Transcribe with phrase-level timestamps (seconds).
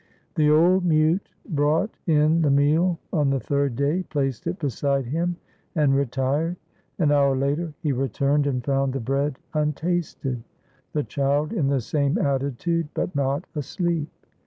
[0.33, 5.35] The old mute brought in the meal on the third day, placed it beside him,
[5.75, 6.55] and retired.
[6.97, 10.41] An hour later he re turned and found the bread untasted,
[10.93, 14.09] the child in the same attitude, but not asleep.